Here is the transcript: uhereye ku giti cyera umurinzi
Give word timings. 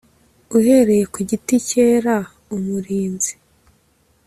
uhereye 0.57 1.03
ku 1.13 1.19
giti 1.29 1.55
cyera 1.67 2.15
umurinzi 2.55 3.33